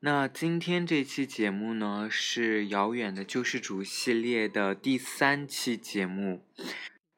[0.00, 6.44] 那今天这期节目呢，是《遥远的救世主》系列的第三期节目。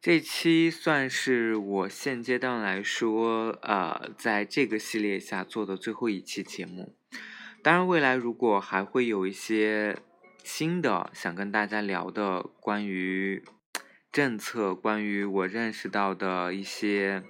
[0.01, 6.95] 这期算是我现阶段来说，呃，在这个系列下做的最后一期节目。
[7.65, 9.99] 当然，未来如果还会有一些
[10.45, 13.43] 新的想跟大家聊的关于
[14.13, 17.25] 政策，关于我认识到的一些。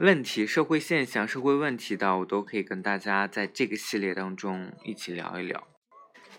[0.00, 5.68] 问题、社会现象、社会问题的，我都可以跟大家在这个系列当中一起聊一聊。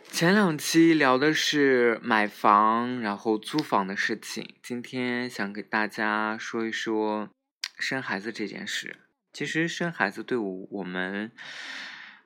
[0.09, 7.29] 前两期聊的是买房然后租房的事情，今天想给大家说一说
[7.77, 8.97] 生孩子这件事。
[9.31, 11.31] 其实生孩子对我们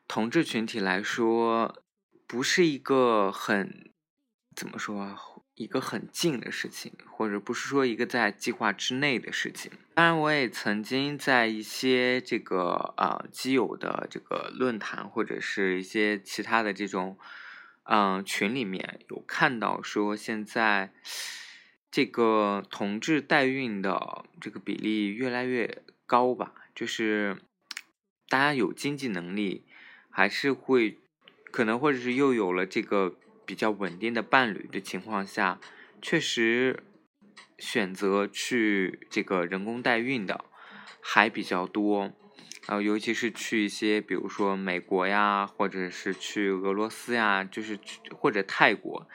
[0.07, 1.83] 同志群体来说，
[2.25, 3.91] 不是一个很
[4.55, 5.34] 怎么说。
[5.55, 9.71] 一个很近的事情，或者不是说一个在计划之内的事情。
[9.93, 17.17] 当然，我也曾经在一些这个呃基友的这个论坛，或者是一些其他的这种
[17.83, 20.91] 嗯群里面有看到说，现在
[21.89, 27.37] 这个同志代孕的这个比例越来越高吧，就是
[28.27, 29.63] 大家有经济能力，
[30.09, 30.99] 还是会
[31.49, 33.15] 可能或者是又有了这个。
[33.45, 35.59] 比较稳定的伴侣的情况下，
[36.01, 36.83] 确实
[37.57, 40.45] 选择去这个人工代孕的
[40.99, 42.11] 还比较多，
[42.67, 49.07] 然后尤其是去一些比如说美国呀，或者是去俄罗斯呀，就是去或者泰国，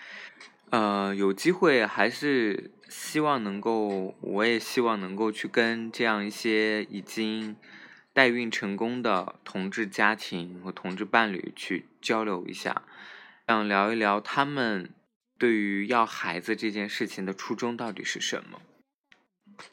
[0.70, 7.56] 呃，有机会还是希望能够，我也希望能够去跟这样一些已经
[8.12, 12.82] 代孕成功的同志家庭和同志伴侣去交流一下。
[13.50, 14.90] 想聊一聊他们
[15.36, 18.62] 对于要孩子这件事情的初衷到底是什么？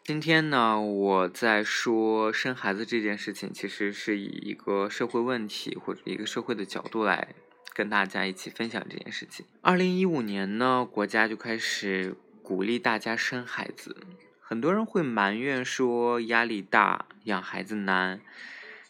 [0.03, 7.35] 今天呢，我在说生孩子这件事情，其实是以一个社会问题或者一个社会的角度来
[7.75, 9.45] 跟大家一起分享这件事情。
[9.61, 13.95] 二零一五年呢，国家就开始鼓励大家生孩子，
[14.41, 18.21] 很多人会埋怨说压力大，养孩子难，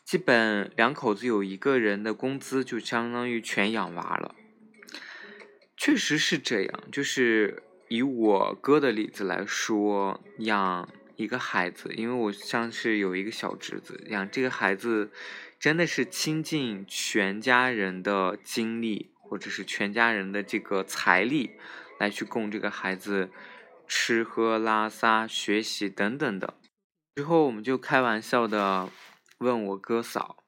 [0.05, 4.33] 基本两口子有一个人的工资就相当于全养娃了。
[5.77, 15.11] 确实是这样，就是以我哥的例子来说，养一个孩子，因为我像是有一个小侄子，养这个孩子
[15.59, 21.51] 真的是倾尽全家人的精力，或者是全家人的这个财力
[21.99, 23.29] 来去供这个孩子
[23.87, 26.55] 吃喝拉撒、学习等等的。
[27.15, 28.89] 之后我们就开玩笑的
[29.37, 30.43] 问我哥嫂，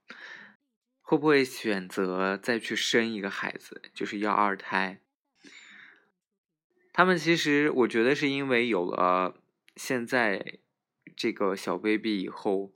[1.02, 5.00] 会不会选择再去生一个孩子，就是要二胎。
[7.00, 9.34] 他们其实，我觉得是因为有了
[9.78, 10.60] 现在
[11.16, 12.74] 这个小 baby 以后，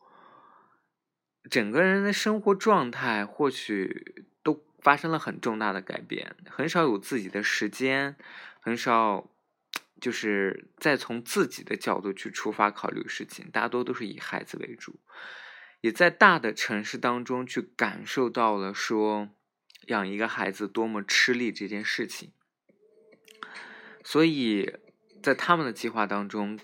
[1.51, 8.15] 整个人的生活状态或许都发生了很重大的改变，很少有自己的时间，
[8.61, 9.29] 很少
[9.99, 15.01] 就是再从自己的角度去出发考虑事情，大多都是以孩子为主，
[15.81, 19.27] 也在大的城市当中去感受到了说
[19.87, 22.31] 养一个孩子多么吃力这件事情。
[24.03, 24.73] 所以，
[25.21, 26.59] 在他们的计划当中，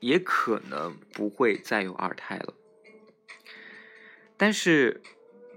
[0.00, 2.54] 也可能不会再有二胎了。
[4.36, 5.02] 但是，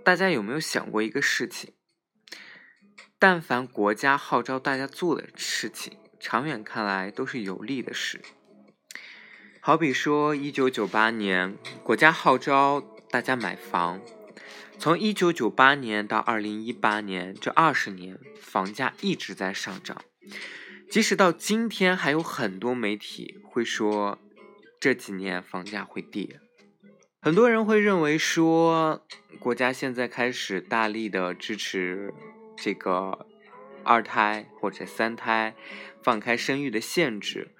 [0.03, 1.73] 大家有没有想过一个事情？
[3.19, 8.21] 但凡国家号召大家做的事情，长远看来都是有利的事。
[9.59, 12.79] 好比说，一九九八年，国家号召
[13.11, 14.01] 大家买房，
[14.79, 20.01] 从一九九八年到二零一八年这二十年，房价一直在上涨。
[20.89, 24.17] 即使到今天，还有很多媒体会说
[24.79, 26.39] 这几年房价会跌。
[27.21, 29.05] 很多人会认为说，
[29.39, 32.11] 国家现在开始大力的支持
[32.57, 33.27] 这个
[33.83, 35.53] 二胎或者三胎，
[36.01, 37.51] 放开生育的限制，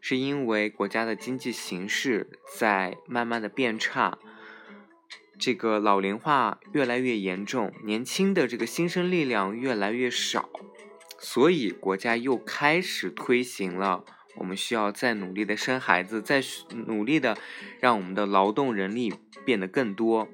[0.00, 4.16] 是因为国家的经济形势在慢慢的变差，
[5.38, 10.48] 这个老龄化越来越严重，年轻的这个新生力量越来越少。
[11.18, 14.04] 所以，国家又开始推行了，
[14.36, 16.40] 我们需要再努力的生孩子，再
[16.86, 17.36] 努力的
[17.80, 19.12] 让我们的劳动人力
[19.44, 20.28] 变得更多。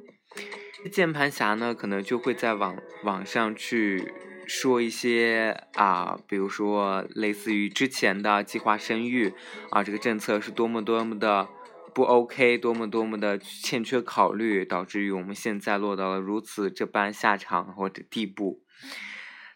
[0.92, 4.12] 键盘侠呢，可能就会在网网上去
[4.46, 9.32] 说一些啊，比如说类似于之前的计划生育
[9.70, 11.48] 啊，这个政策是多么多么的
[11.94, 18.60] 不 OK，多么多么的欠缺考虑，导致于我们现在落到了如此这般下场或者地步。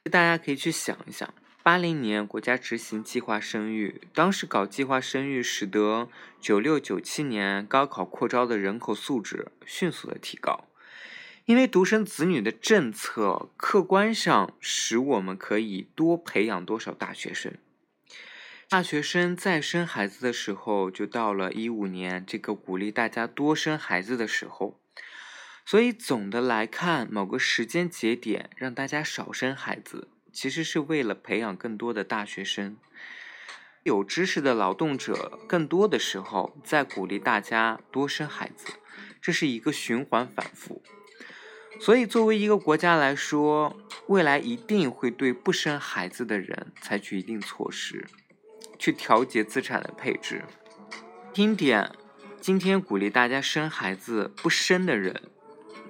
[0.08, 1.32] 大家可以去想一想，
[1.62, 6.08] 八零年国家执行计划生育，当时搞计划生育，使得
[6.40, 10.64] 九六九七年高考扩招的人口素质迅速的提高。
[11.44, 17.54] 因为独生子女的政策，客观上使我们可以多培养多少大学生。
[18.69, 24.78] 大学生在生孩子的时候，就到了一五年这个鼓励大家多生孩子的时候。
[25.68, 32.78] 所以总的来看，某个时间节点让大家少生孩子，其实是为了培养更多的大学生。
[33.82, 38.68] 有知识的劳动者更多的时候在鼓励大家多生孩子，
[39.20, 40.82] 这是一个循环反复。
[41.78, 43.76] 所以，作为一个国家来说，
[44.06, 48.06] 未来一定会对不生孩子的人采取一定措施，
[48.78, 50.46] 去调节资产的配置。
[51.34, 51.92] 听点，
[52.40, 55.24] 今天鼓励大家生孩子不生的人，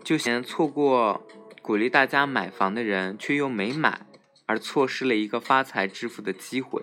[0.09, 1.29] 就嫌错过
[1.61, 4.07] 鼓励大家买房的人却又没买，
[4.47, 6.83] 而错失了一个发财致富的机会。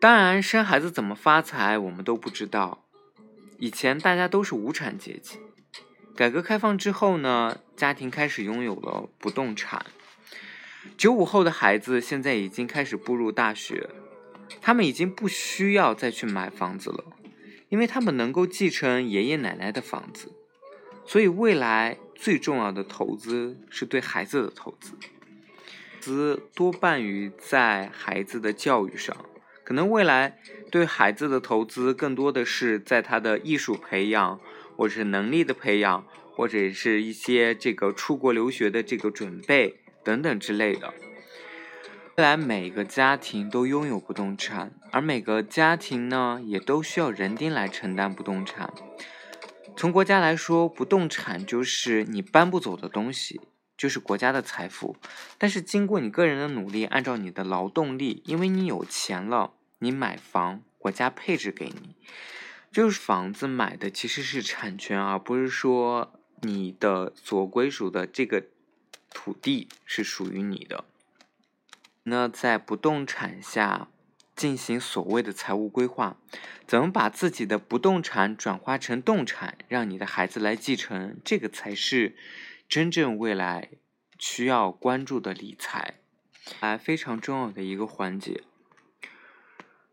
[0.00, 2.84] 当然，生孩子怎么发财，我们都不知道。
[3.58, 5.38] 以前大家都是无产阶级。
[6.16, 9.86] 改革开放之后呢，家庭开始拥有了不动产。
[10.96, 13.88] 九五后的孩子现在已经开始步入大学，
[14.60, 17.04] 他们已经不需要再去买房子了，
[17.68, 20.32] 因为他们能够继承爷爷奶奶的房子。
[21.04, 24.92] 所以未来最重要的投资是对孩子的投资，
[26.00, 29.16] 资多半于在孩子的教育上。
[29.64, 30.38] 可能未来
[30.70, 34.40] 对孩子的投资更多的是在他的艺术培养。
[34.74, 40.94] 或者是能力的培养，或者是一些这个出国留学的这个准备等等之类的。
[42.16, 48.72] 未来每个家庭都拥有不动产，而每个家庭呢，也都需要人丁来承担不动产。
[49.76, 53.40] 从国家来说，不动产就是你搬不走的东西，
[53.76, 54.96] 就是国家的财富。
[55.38, 61.94] 但是经过你个人的努力，按照你的劳动力，因为你有钱了，你买房，国家配置给你。
[62.70, 68.44] 就是房子买的其实是产权，而不是说你的所归属的这个
[69.12, 70.84] 土地是属于你的。
[72.04, 73.88] 那在不动产下
[74.42, 76.16] 进行所谓的财务规划，
[76.66, 82.16] 怎么把自己的不动产转化成动产，让你的孩子来继承，这个才是
[82.68, 83.70] 真正未来
[84.18, 86.00] 需要关注的理财，
[86.58, 88.42] 啊，非常重要的一个环节。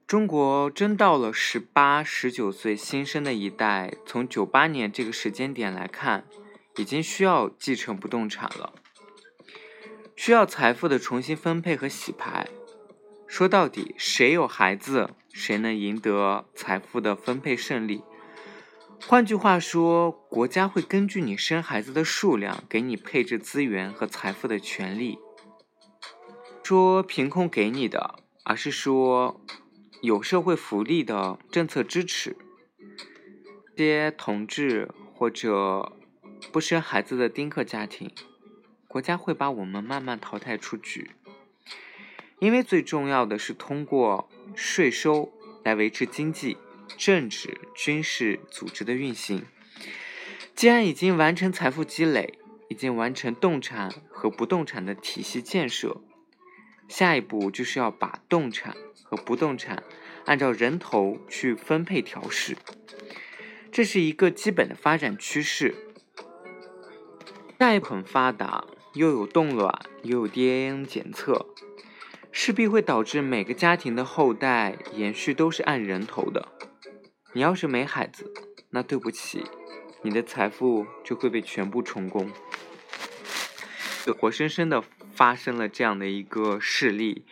[0.08, 6.26] 中国真到了十八、十九岁新生的一代，从九八年这个时间点来看，
[6.78, 8.74] 已经需要继承不动产了，
[10.16, 12.48] 需要财富的重新分配和洗牌。
[13.30, 18.02] 说到底，谁有孩子，谁能赢得财富的分配胜利。
[19.08, 25.20] 换句话说，国家会根据你生孩子的数量，给你配置资源和财富的权利。
[26.64, 29.40] 说凭空给你的，而是说。
[30.02, 32.38] 有社会福利的政策支持，
[33.76, 35.92] 些同志或者
[36.54, 38.10] 不生孩子的丁克家庭，
[38.88, 41.12] 国家会把我们慢慢淘汰出局。
[42.40, 45.32] 因为最重要的是通过税收
[45.64, 46.58] 来维持经济、
[46.98, 49.46] 政治、军事组织的运行。
[50.56, 56.02] 既然已经完成财富积累，已经完成动产和不动产的体系建设。
[56.88, 59.84] 下一步就是要把动产和不动产
[60.26, 62.58] 按照人头去分配调试，
[63.72, 65.76] 这是一个基本的发展趋势。
[67.60, 71.46] 下一步很发达，又有冻卵，又有 DNA 检测，
[72.42, 76.48] 势必会导致每个家庭的后代延续都是按人头的。
[77.34, 78.32] 你要是没孩子，
[78.70, 79.44] 那对不起，
[80.04, 82.32] 你的财富就会被全部充公，
[84.18, 84.82] 活生生的。
[85.12, 87.26] 发生了这样的一个事例，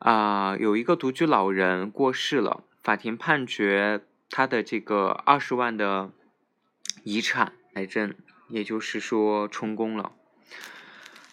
[0.00, 6.10] 啊，有一个独居老人过世了，法庭判决他的这个二十万的
[7.04, 8.12] 遗产财政，
[8.48, 10.10] 也就是说充公了。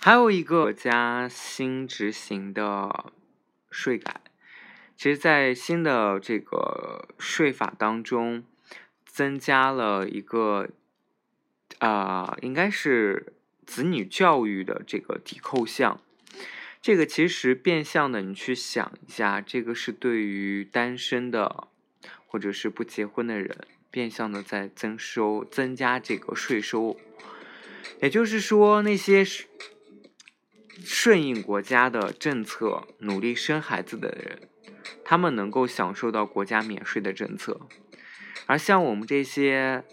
[0.05, 3.13] 还有一个国家新执行的
[3.71, 4.19] 税改，
[4.97, 8.43] 其实，在新的这个税法当中，
[9.05, 10.67] 增加了一个，
[11.79, 13.31] 啊，应该是。
[13.65, 16.01] 子女教育的这个抵扣项，
[16.81, 21.69] 这个其实变相的，你去想一下，这个是对于单身的
[22.27, 26.99] 或者是不结婚的人，变相的在增收、增加这个税收。
[28.01, 29.25] 也就是说，那些
[30.81, 34.49] 顺应国家的政策、努力生孩子的人，
[35.03, 37.61] 他们能够享受到国家免税的政策，
[38.45, 39.83] 而像我们这些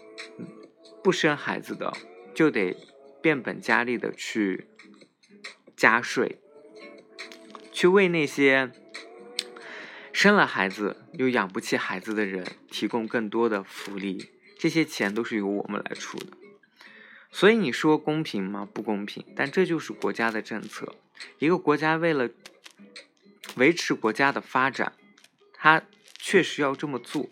[1.03, 1.93] 不生孩子的，
[2.33, 2.75] 就得
[3.21, 4.67] 变本加厉的去
[5.75, 6.39] 加税，
[7.71, 8.71] 去为那些
[10.11, 16.40] 生了孩子又养不起孩子的人提供更多的福利，这些钱都是由我们来出的。
[17.33, 18.67] 所以你说公平吗？
[18.71, 20.95] 不公平，但这就是国家的政策。
[21.39, 22.29] 一个国家为了
[23.55, 24.93] 维持国家的发展，
[25.53, 25.81] 它
[26.17, 27.29] 确实要这么做。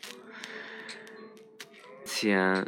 [2.06, 2.66] 钱，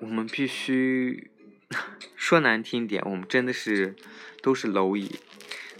[0.00, 1.30] 我们必须
[2.16, 3.94] 说难听点，我们真的是
[4.42, 5.20] 都是蝼蚁，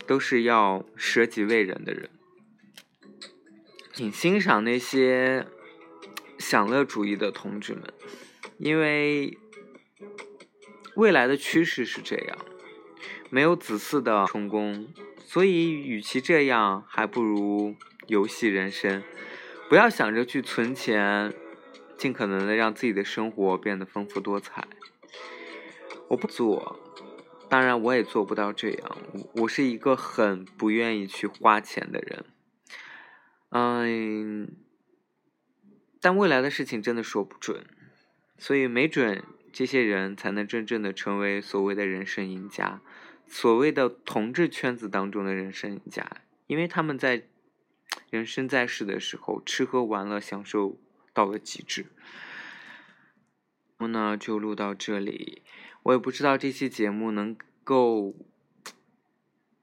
[0.06, 2.08] 都是要舍己为人的人。
[3.92, 5.46] 请欣赏那些
[6.38, 7.92] 享乐主义的同志们，
[8.58, 9.36] 因为。
[10.96, 12.38] 未来的趋势是这样，
[13.30, 17.74] 没有子嗣的成功，所以与其这样，还不如
[18.06, 19.02] 游戏人生。
[19.68, 21.34] 不要想着去存钱，
[21.96, 24.68] 尽可能的让自己的生活变得丰富多彩。
[26.08, 26.78] 我不做，
[27.48, 28.96] 当然我也做不到这样。
[29.36, 32.24] 我是一个很不愿意去花钱的人。
[33.50, 34.54] 嗯，
[36.00, 37.64] 但未来的事情真的说不准，
[38.38, 39.24] 所以没准。
[39.54, 42.80] 这些人才能真正的成为所谓的人生赢家，
[43.24, 46.04] 所谓的同志圈子当中的人生赢家，
[46.48, 47.22] 因为他们在
[48.10, 50.80] 人生在世的时候吃喝玩乐享受
[51.12, 51.86] 到了极致。
[53.78, 55.44] 我呢就录到这里，
[55.84, 58.12] 我也不知道这期节目能够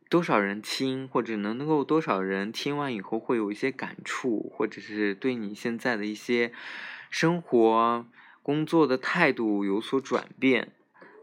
[0.10, 6.54] 多少人听，或者能能够多少人听完以后会有一些感触，或者是对你现在的一些
[7.10, 8.08] 生活。
[8.44, 10.74] 工作的态度有所转变，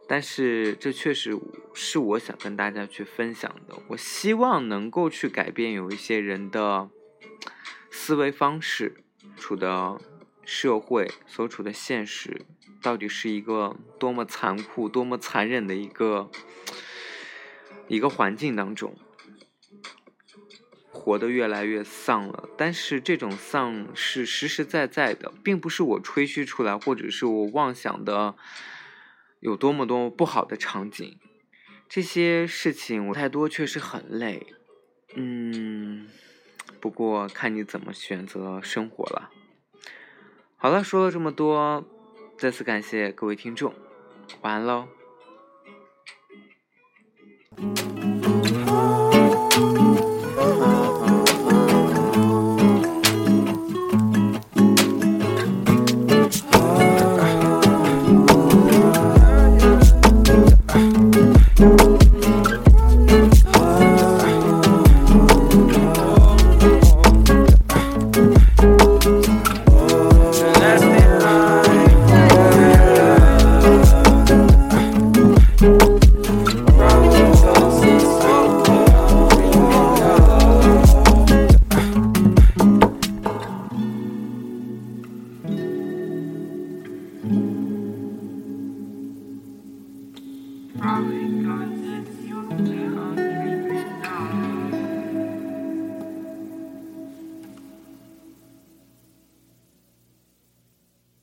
[0.07, 1.39] 但是这确实
[1.75, 3.75] 是我想跟大家去分享的。
[3.89, 6.89] 我希望能够去改变有一些人的
[7.91, 9.03] 思维方式，
[9.37, 10.01] 处的
[10.45, 12.43] 社会所处的现实
[12.81, 16.31] 到底是一个多么残酷、多么残忍的一个
[17.89, 18.95] 一个环境当中。
[21.09, 28.37] 活得越来越丧了，但是这种丧是实实在在的，并不是我吹嘘出来，或者是我妄想的
[29.41, 31.19] 有多么多么不好的场景。
[31.89, 34.49] 这些事情我太多确实很累，
[35.15, 36.11] 嗯，
[36.79, 39.31] 不过看你怎么选择生活了。
[40.59, 41.89] 好了，说了这么多，
[42.37, 43.73] 再次感谢各位听众，
[44.43, 44.89] 晚安喽。